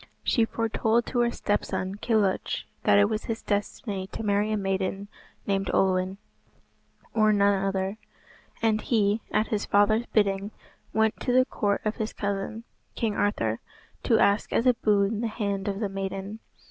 [0.23, 5.09] She foretold to her stepson, Kilhuch, that it was his destiny to marry a maiden
[5.45, 6.17] named Olwen,
[7.13, 7.99] or none other,
[8.63, 10.49] and he, at his father's bidding,
[10.91, 12.63] went to the court of his cousin,
[12.95, 13.59] King Arthur,
[14.01, 16.39] to ask as a boon the hand of the maiden.